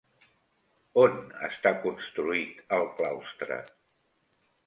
On 1.01 1.17
està 1.49 1.73
construït 1.83 2.65
el 2.79 2.89
claustre? 3.01 3.59